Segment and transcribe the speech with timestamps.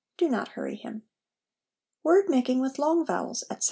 [0.17, 1.03] Do not hurry him.
[2.01, 3.59] Word making with Long Vowels, etc.